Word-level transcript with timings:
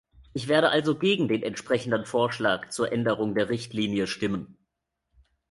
Ich 0.33 0.47
werde 0.47 0.69
also 0.71 0.95
gegen 0.95 1.27
den 1.27 1.43
entsprechenden 1.43 2.05
Vorschlag 2.07 2.69
zur 2.69 2.91
Änderung 2.91 3.35
der 3.35 3.49
Richtlinie 3.51 4.07
stimmen. 4.07 4.57